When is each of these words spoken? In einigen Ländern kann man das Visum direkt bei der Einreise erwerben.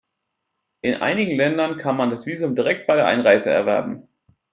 In 0.81 0.95
einigen 0.95 1.35
Ländern 1.35 1.77
kann 1.77 1.95
man 1.95 2.09
das 2.09 2.25
Visum 2.25 2.55
direkt 2.55 2.87
bei 2.87 2.95
der 2.95 3.05
Einreise 3.05 3.51
erwerben. 3.51 4.07